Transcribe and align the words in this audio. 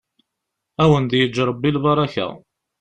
Ad 0.81 0.83
awen-d-yeǧǧ 0.89 1.37
ṛebbi 1.49 1.69
lbaṛaka. 1.75 2.27